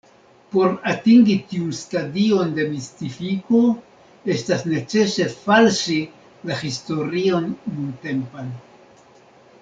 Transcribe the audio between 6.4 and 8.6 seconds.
la historion nuntempan.